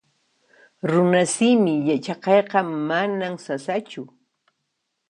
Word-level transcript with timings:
Runasimi 0.89 1.73
yachaqayqa 1.89 2.59
manan 2.87 3.33
sasachu 3.45 4.03